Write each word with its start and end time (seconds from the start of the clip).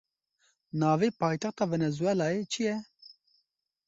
Navê 0.79 1.09
paytexta 1.19 1.63
Venezuelayê 1.71 2.41
çi 2.51 2.61
ye? 2.67 2.75